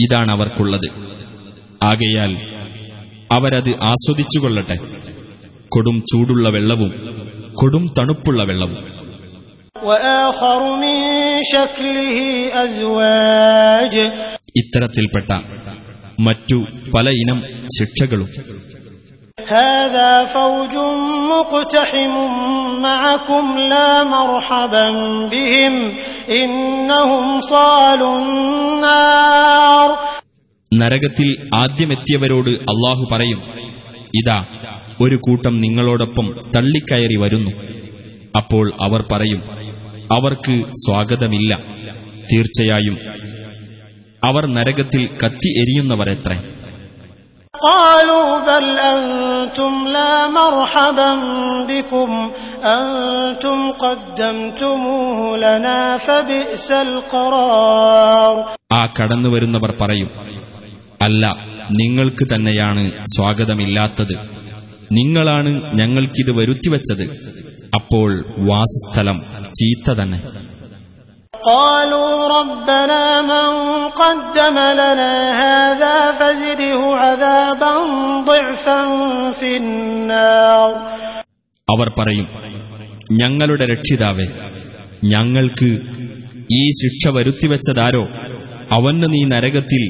ഇതാണ് 0.00 0.30
അവർക്കുള്ളത്. 0.32 0.90
ആകയാൽ 1.82 2.59
അവരത് 3.31 3.71
ആസ്വദിച്ചുകൊള്ളട്ടെ 3.91 4.77
കൊടും 5.75 5.97
ചൂടുള്ള 6.11 6.49
വെള്ളവും 6.57 6.91
കൊടും 7.61 7.85
തണുപ്പുള്ള 7.97 8.41
വെള്ളവും 8.51 8.77
وآخر 9.85 10.61
من 10.83 10.97
شكله 11.45 12.17
أزواج 12.65 13.93
ഇത്തരത്തിൽപ്പെട്ട 14.59 15.29
മറ്റു 16.19 16.57
പല 16.95 17.07
ഇനം 17.21 17.39
ശിക്ഷകളും 17.77 18.29
هذا 19.49 20.25
فوج 20.27 20.73
مقتحم 21.29 22.13
معكم 22.81 23.45
لا 23.69 24.03
مرحبا 24.05 24.87
بهم 25.27 25.75
إنهم 26.31 27.25
صالوا 27.43 28.15
النار 28.19 29.89
നരകത്തിൽ 30.71 31.27
ആദ്യമെത്തിയവരോട് 31.55 32.51
അള്ളാഹു 32.71 33.03
പറയും 33.11 33.41
ഇതാ 34.19 34.37
ഒരു 35.01 35.17
കൂട്ടം 35.25 35.55
നിങ്ങളോടൊപ്പം 35.61 36.27
തള്ളിക്കയറി 36.55 37.17
വരുന്നു 37.17 37.51
അപ്പോൾ 38.37 38.65
അവർ 38.81 39.01
പറയും 39.11 39.41
അവർക്ക് 40.11 40.55
സ്വാഗതമില്ല 40.81 41.53
തീർച്ചയായും 42.29 42.97
അവർ 44.23 44.43
നരകത്തിൽ 44.57 45.03
കത്തി 45.21 45.49
എരിയുന്നവരെത്രേ 45.61 46.37
قالوا 47.53 48.27
بل 48.41 48.65
أنتم 48.87 49.73
لا 49.89 50.13
مرحبا 50.29 51.11
بكم 51.63 52.09
أنتم 52.71 53.57
قدمتموه 53.75 55.17
لنا 55.37 55.79
فبئس 55.99 56.67
القرار 56.79 58.35
ആ 58.73 58.81
കടന്നുവരുന്നവർ 58.95 59.71
പറയും 59.79 60.09
അല്ല 61.01 61.23
നിങ്ങൾക്ക് 61.79 62.25
തന്നെയാണ് 62.33 62.83
സ്വാഗതമില്ലാത്തത് 63.13 64.15
നിങ്ങളാണ് 64.91 65.51
ഞങ്ങൾക്കിത് 65.73 66.31
വരുത്തിവച്ചത് 66.39 67.05
അപ്പോൾ 67.77 68.09
വാസസ്ഥലം 68.49 69.19
ചീത്ത 69.59 69.89
തന്നെ 69.99 70.19
قالوا 71.49 72.09
ربنا 72.39 73.03
من 73.23 73.47
قدم 73.95 74.57
لنا 74.73 75.13
هذا 75.43 75.95
فزده 76.11 76.73
عذابا 77.01 77.73
ضعفا 78.25 78.79
في 79.31 79.51
النار 79.57 80.71
അവർ 81.67 81.87
പറയും 81.99 82.27
ഞങ്ങളുടെ 83.19 83.65
രക്ഷിതാവേ 83.65 84.27
ഞങ്ങൾക്ക് 85.05 85.69
ഈ 86.53 86.63
ശിക്ഷ 86.81 87.03
വരുത്തിവെച്ചതാരോ 87.09 88.03
അവന് 88.71 89.07
നീ 89.13 89.21
നരകത്തിൽ 89.33 89.83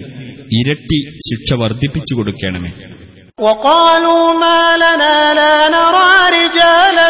ഇരട്ടി 0.60 1.00
ശിക്ഷ 1.28 1.50
വർദ്ധിപ്പിച്ചു 1.62 2.14
കൊടുക്കണമേ 2.18 2.72
وقالوا 3.40 4.26
ما 4.36 4.62
لنا 4.78 5.18
لا 5.34 5.56
نرى 5.70 6.14
رجالا 6.38 7.10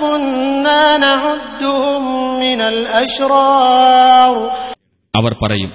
كنا 0.00 0.82
نعدهم 0.98 2.02
من 2.42 2.60
الأشرار 2.72 4.34
അവർ 5.14 5.32
പറയും 5.42 5.70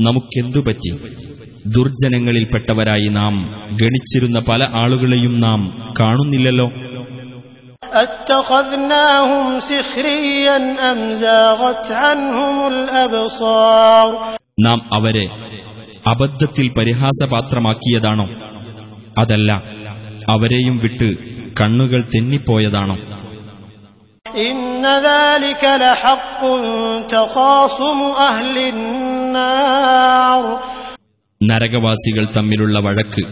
നമുക്കെന്തു 0.00 0.60
പറ്റി 0.66 0.90
ദുർജനങ്ങളിൽപ്പെട്ടവരായി 1.74 3.08
നാം 3.18 3.34
ഗണിച്ചിരുന്ന 3.80 4.38
പല 4.50 4.62
ആളുകളെയും 4.82 5.34
നാം 5.44 5.60
കാണുന്നില്ലല്ലോ 5.98 6.66
أتخذناهم 8.04 9.46
سخريا 9.62 10.56
أم 10.90 10.98
زاغت 11.22 11.88
عنهم 11.94 12.56
الأبصار 12.66 14.08
നാം 14.66 14.78
അവരെ 14.98 15.26
അബദ്ധത്തിൽ 16.10 16.66
പരിഹാസപാത്രമാക്കിയതാണോ 16.78 18.26
അതല്ല 19.20 19.50
അവരെയും 20.34 20.76
വിട്ട് 20.84 21.10
കണ്ണുകൾ 21.60 22.00
തെന്നിപ്പോയതാണോ 22.14 22.96
إن 24.44 24.84
ذلك 25.02 25.62
لحق 25.82 26.42
تخاصم 27.10 27.98
أهل 28.22 28.56
النار 28.72 30.44
നരകവാസികൾ 31.40 32.24
തമ്മിലുള്ള 32.36 32.76
വഴക്ക് 32.86 33.22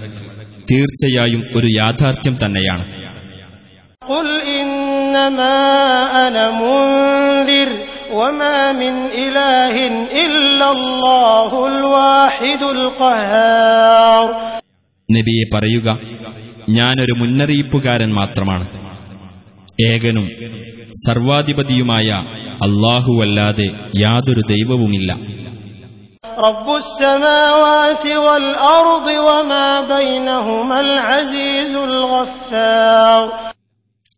തീർച്ചയായും 0.68 1.42
ഒരു 1.56 1.68
യാഥാർത്ഥ്യം 1.80 2.34
തന്നെയാണ് 2.42 2.84
قل 4.02 4.28
إنما 4.56 5.58
أنا 6.24 6.44
منذر 6.60 7.68
وما 8.12 8.72
من 8.72 8.94
إله 9.16 9.74
إلا 10.24 10.68
الله 10.70 11.50
الواحد 11.66 12.62
القهار 12.76 14.26
നബിയെ 15.08 15.44
പറയുക 15.54 15.88
ഞാനൊരു 16.78 17.14
മുന്നറിയിപ്പുകാരൻ 17.20 18.10
മാത്രമാണ് 18.12 18.66
ഏകനും 19.86 20.26
സർവാധിപതിയുമായ 21.02 22.08
അല്ലാഹുവല്ലാതെ 22.64 23.68
യാതൊരു 23.98 24.42
ദൈവവുമില്ല 24.46 25.10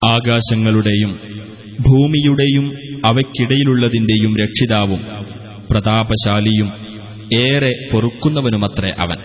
ആകാശങ്ങളുടെയും 0.06 1.12
ഭൂമിയുടെയും 1.82 2.66
അവയ്ക്കിടയിലുള്ളതിന്റെയും 3.06 4.36
രക്ഷിതാവും 4.38 5.02
പ്രതാപശാലിയും 5.72 6.70
ഏറെ 7.40 7.72
പൊറുക്കുന്നവനുമത്രേ 7.94 8.90
അവൻ. 9.00 9.18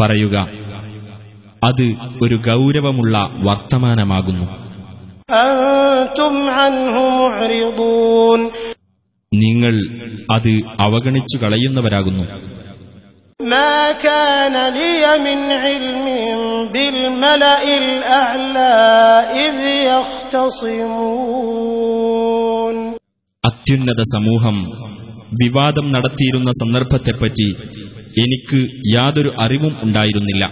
പറയുക 0.00 0.36
അത് 1.64 1.94
ഒരു 2.22 2.36
ഗൗരവമുള്ള 2.36 3.28
വർത്തമാനമാകുന്നു. 3.42 4.46
നിങ്ങൾ 9.34 9.74
അത് 10.32 10.60
അവഗണിച്ചു 10.80 11.38
കളയുന്നവരാകുന്നു 11.38 12.24
ما 13.39 13.75
كان 13.99 14.55
لي 14.71 14.93
من 15.19 15.39
علم 15.57 16.05
بالملأ 16.67 17.61
الأعلى 17.77 18.73
إذ 19.39 19.57
يختصمون 21.81 22.75
അത്യുന്നത 23.43 24.01
സമൂഹം 24.13 24.55
വിവാദം 25.41 25.85
നടത്തിയിരുന്ന 25.95 26.49
സന്ദർഭത്തെപ്പറ്റി 26.61 27.47
എനിക്ക് 28.17 28.59
യാതൊരു 28.95 29.31
അറിവും 29.43 29.73
ഉണ്ടായിരുന്നില്ല 29.85 30.43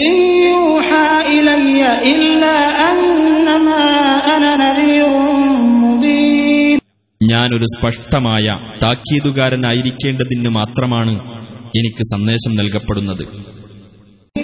إن 0.00 0.16
يوحى 0.50 1.08
إلي 1.34 1.80
إلا 2.12 2.56
أنما 2.90 3.84
أنا 4.34 4.52
نذير 4.64 5.10
مبين 5.84 6.76
ഞാനൊരു 7.20 7.66
സ്പഷ്ടമായ 7.74 8.46
താക്കീതുകാരനായിരിക്കേണ്ടതിന് 8.82 10.50
മാത്രമാണ് 10.58 11.14
എനിക്ക് 11.78 12.04
സന്ദേശം 12.12 12.52
നൽകപ്പെടുന്നത് 12.60 13.24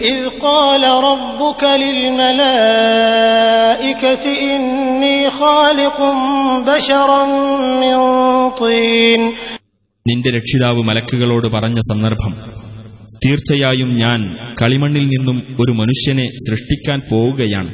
إذ 0.06 0.18
قال 0.40 0.82
ربك 1.08 1.62
للملائكة 3.10 4.24
إني 4.50 5.18
خالق 5.32 5.98
بشرا 6.66 7.22
من 7.82 7.96
طين 8.60 9.22
നിന്റെ 10.06 10.30
രക്ഷിതാവ് 10.36 10.80
മലക്കുകളോട് 10.88 11.46
പറഞ്ഞ 11.54 11.78
സന്ദർഭം 11.88 12.32
തീർച്ചയായും 13.22 13.90
ഞാൻ 14.02 14.20
കളിമണ്ണിൽ 14.60 15.04
നിന്നും 15.08 15.36
ഒരു 15.62 15.72
മനുഷ്യനെ 15.80 16.26
സൃഷ്ടിക്കാൻ 16.44 16.98
പോവുകയാണ് 17.10 17.70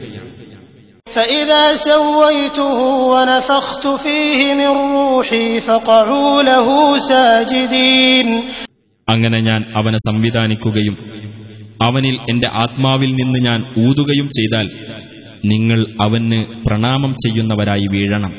അങ്ങനെ 9.11 9.39
ഞാൻ 9.41 9.61
അവനെ 9.75 9.97
സംവിധാനിക്കുകയും 9.97 10.95
അവനിൽ 11.83 12.17
എന്റെ 12.29 12.47
ആത്മാവിൽ 12.53 13.11
നിന്ന് 13.15 13.39
ഞാൻ 13.39 13.59
ഊതുകയും 13.87 14.27
ചെയ്താൽ 14.27 14.67
നിങ്ങൾ 15.45 15.79
അവന് 16.01 16.39
പ്രണാമം 16.67 17.13
ചെയ്യുന്നവരായി 17.13 17.87
വീഴണം. 17.91 18.33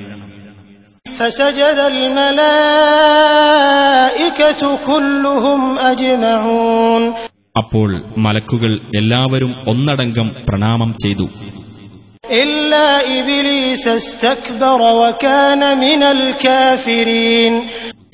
അപ്പോൾ 7.58 7.90
മലക്കുകൾ 8.18 8.72
എല്ലാവരും 8.96 9.52
ഒന്നടങ്കം 9.68 10.28
പ്രണാമം 10.48 10.92
ചെയ്തു. 11.02 11.26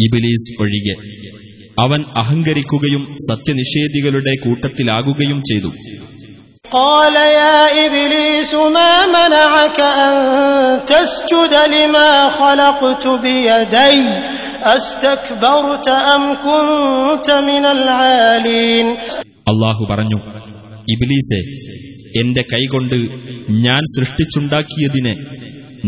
ഇബിലീസ് 0.07 0.49
ഒഴികെ 0.62 0.94
അവൻ 1.78 2.02
അഹങ്കരിക്കുകയും 2.22 3.04
സത്യനിഷേധികളുടെ 3.28 4.34
കൂട്ടത്തിലാകുകയും 4.46 5.41
ചെയ്തു 5.52 5.72
قال 6.72 7.15
يا 7.34 7.58
إبليس 7.80 8.52
ما 8.72 8.93
منعك 9.10 9.80
أن 10.00 10.13
تسجد 10.88 11.54
لما 11.74 12.10
خلقت 12.32 13.06
بيدي 13.19 13.96
أستكبرت 14.67 15.88
أم 16.13 16.24
كنت 16.39 17.28
من 17.50 17.63
العالين 17.76 18.86
അള്ളാഹു 19.52 19.84
പറഞ്ഞു 19.89 20.19
ഇബിലീസെ 20.88 21.39
എന്റെ 22.22 22.43
കൈകൊണ്ട് 22.52 22.98
ഞാൻ 23.65 23.82
സൃഷ്ടിച്ചുണ്ടാക്കിയതിനെ 23.93 25.13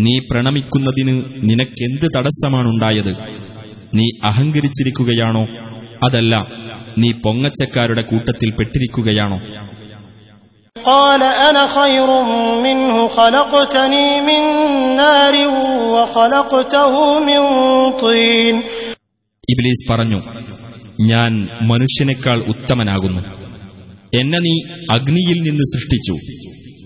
നീ 0.03 0.15
പ്രണമിക്കുന്നതിന് 0.29 1.15
നിനക്കെന്ത് 1.49 2.07
തടസ്സമാണുണ്ടായത് 2.15 3.13
നീ 3.97 4.07
അഹങ്കരിച്ചിരിക്കുകയാണോ 4.29 5.43
അതല്ല 6.05 6.33
നീ 7.01 7.09
പൊങ്ങച്ചക്കാരുടെ 7.25 8.03
കൂട്ടത്തിൽ 8.11 8.49
പെട്ടിരിക്കുകയാണോ 8.57 9.39
قال 10.75 11.21
أنا 11.47 11.63
خير 11.69 12.09
منه 12.65 12.95
خلقتني 13.09 14.07
من 14.21 14.41
نار 15.01 15.35
وخلقته 15.93 16.93
من 17.29 17.41
طين 18.01 18.55
ഇബിലീസ് 19.47 19.83
പറഞ്ഞു 19.89 20.19
ഞാൻ 21.11 21.31
മനുഷ്യനേക്കാൾ 21.71 22.37
ഉത്തമനാകുന്നു 22.51 23.21
എന്നെ 24.13 24.39
നീ 24.45 24.53
അഗ്നിയിൽ 24.95 25.37
നിന്ന് 25.47 25.65
സൃഷ്ടിച്ചു 25.73 26.15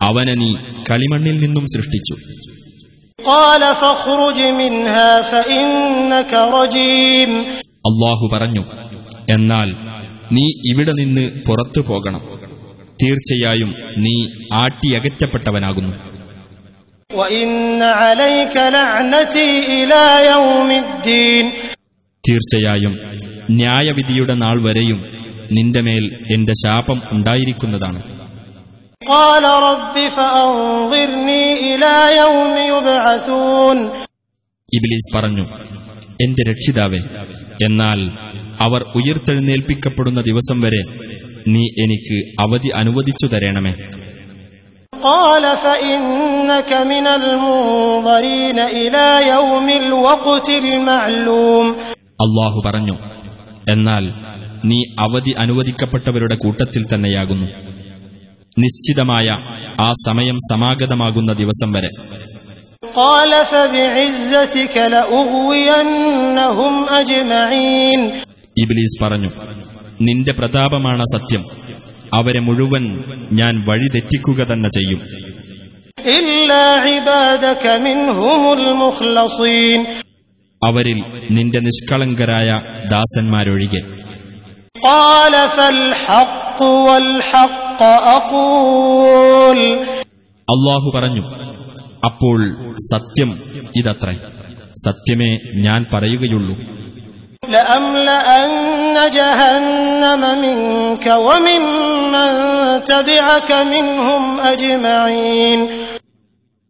അവനെ 0.08 0.36
നീ 0.42 0.52
കളിമണ്ണിൽ 0.90 1.38
നിന്നും 1.44 1.66
സൃഷ്ടിച്ചു 1.76 2.16
قال 3.20 3.64
فاخرج 3.82 4.40
منها 4.60 5.12
فإنك 5.24 6.32
رجيم 6.56 7.32
അള്ളാഹു 7.90 8.26
പറഞ്ഞു 8.34 8.64
എന്നാൽ 9.31 9.69
നീ 10.33 10.73
ഇവിടെ 10.73 10.93
നിന്ന് 10.93 11.45
പുറത്തു 11.47 11.81
പോകണം. 11.81 12.21
തീർച്ചയായും 13.03 13.75
നീ 13.99 14.27
ആട്ടിയകറ്റപ്പെട്ടവനാകുന്നു. 14.53 15.97
തീർച്ചയായും 22.29 22.95
ന്യായവിധിയുടെ 23.51 24.35
നാൾ 24.35 24.63
വരെയും 24.63 25.01
നിന്റെ 25.53 25.81
മേൽ 25.81 26.27
എന്റെ 26.35 26.53
ശാപം 26.67 27.01
ഉണ്ടായിരിക്കുന്നതാണ്. 27.13 28.03
ഇബ്ലീസ് 34.75 35.17
പറഞ്ഞു 35.17 35.45
എന്റെ 36.25 36.51
രക്ഷിതാവെ 36.51 36.99
എന്നാൽ 37.65 38.01
അവർ 38.61 38.83
ഉയർത്തെഴുന്നേൽപ്പിക്കപ്പെടുന്ന 38.95 40.21
ദിവസം 40.21 40.61
വരെ 40.61 40.83
നീ 41.49 41.65
എനിക്ക് 41.83 42.19
അവധി 42.41 42.69
അനുവദിച്ചു 42.75 43.27
തരണമേ. 43.27 43.73
അള്ളാഹു 52.25 52.63
പറഞ്ഞു 52.67 52.97
എന്നാൽ 53.73 54.05
നീ 54.65 54.83
അവധി 54.99 55.35
അനുവദിക്കപ്പെട്ടവരുടെ 55.39 56.35
കൂട്ടത്തിൽ 56.35 56.87
തന്നെയാകുന്നു. 56.95 57.47
നിശ്ചിതമായ 58.59 59.29
ആ 59.81 59.91
സമയം 60.09 60.37
സമാഗതമാകുന്ന 60.37 61.33
ദിവസം 61.33 61.73
വരെ. 61.73 61.89
ഇബ്ലീസ് 68.59 69.05
പറഞ്ഞു 69.05 69.29
നിന്റെ 70.01 70.33
പ്രതാപമാണ് 70.33 71.05
സത്യം. 71.15 71.43
അവരെ 72.15 72.41
മുഴുവൻ 72.41 73.05
ഞാൻ 73.33 73.65
വഴിതെറ്റിക്കുക 73.69 74.45
തന്നെ 74.45 74.69
ചെയ്യും. 74.69 75.03
അവരിൽ 80.65 81.03
നിന്റെ 81.31 81.61
നിഷ്കളങ്കരായ 81.61 82.61
ദാസന്മാരൊഴികെ. 82.91 84.05
അള്ളാഹു 90.51 90.93
പറഞ്ഞു 90.95 91.23
അപ്പോൾ 92.05 92.45
സത്യം 92.77 93.43
ഇതത്രേ. 93.77 94.17
സത്യമേ 94.87 95.39
ഞാൻ 95.57 95.87
പറയുകയുള്ളൂ. 95.93 96.59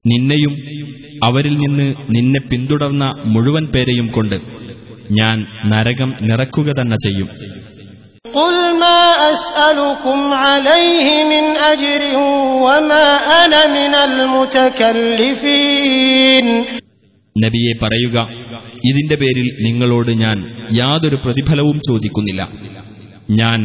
നിന്നെയും 0.06 0.52
അവരിൽ 1.24 1.58
നിന്ന് 1.58 1.94
നിന്നെ 2.10 2.40
പിന്തുടർന്ന 2.50 3.12
മുഴുവൻ 3.26 3.66
പേരെയും 3.66 4.06
കൊണ്ട് 4.06 4.34
ഞാൻ 5.12 5.46
നരകം 5.66 6.14
നിറക്കുക 6.20 6.72
തന്നെ 6.80 6.96
ചെയ്യും. 6.96 7.28
ما 8.83 9.01
أسألكم 9.31 10.19
عليه 10.35 11.07
من 11.25 11.45
أجر 11.65 12.01
وما 12.65 13.07
أنا 13.41 13.61
من 13.69 13.93
المتكلفين 15.29 16.47
നബിയെ 17.35 17.73
പറയുക 17.83 18.17
ഇതിന്റെ 18.89 19.15
പേരിൽ 19.21 19.47
നിങ്ങളോട് 19.65 20.11
ഞാൻ 20.23 20.37
യാതൊരു 20.79 21.17
പ്രതിഫലവും 21.23 21.77
ചോദിക്കുന്നില്ല 21.87 22.41
ഞാൻ 23.39 23.59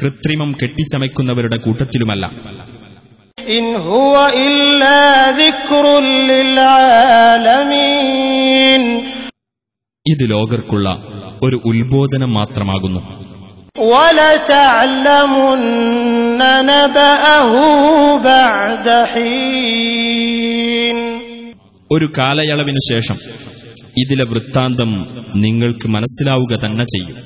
കൃത്രിമം 0.00 0.50
കെട്ടിച്ചമയ്ക്കുന്നവരുടെ 0.60 1.58
കൂട്ടത്തിലുമല്ല 1.64 2.24
إن 3.52 3.66
هو 3.90 4.14
إلا 4.46 5.00
ذكر 5.42 5.84
للعالمين 7.50 8.82
ഇത് 10.06 10.24
ലോകർക്കുള്ള 10.32 10.86
ഒരു 11.46 11.56
ഉത്ബോധനം 11.70 12.30
മാത്രമാകുന്നു 12.34 13.00
ولتعلمن 13.90 15.60
نبأه 16.64 17.52
بعد 18.24 18.86
حين 19.12 20.96
ഒരു 21.90 22.06
കാലയളവിനു 22.18 22.80
ശേഷം 22.90 23.16
ഇതിലെ 24.02 24.24
വൃത്താന്തം 24.30 24.90
നിങ്ങൾക്ക് 25.44 25.86
മനസ്സിലാവുക 25.88 26.52
തന്നെ 26.64 26.84
ചെയ്യും 26.92 27.16